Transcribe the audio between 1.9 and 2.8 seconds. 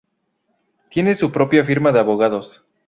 de abogados.